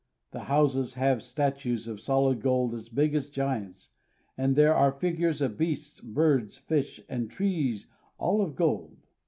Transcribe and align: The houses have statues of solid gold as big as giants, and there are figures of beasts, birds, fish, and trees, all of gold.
The 0.31 0.45
houses 0.45 0.95
have 0.95 1.21
statues 1.21 1.87
of 1.87 2.01
solid 2.01 2.41
gold 2.41 2.73
as 2.73 2.89
big 2.89 3.13
as 3.13 3.29
giants, 3.29 3.91
and 4.35 4.55
there 4.55 4.73
are 4.73 4.91
figures 4.99 5.41
of 5.41 5.59
beasts, 5.59 5.99
birds, 5.99 6.57
fish, 6.57 6.99
and 7.07 7.29
trees, 7.29 7.85
all 8.17 8.41
of 8.41 8.55
gold. 8.55 8.97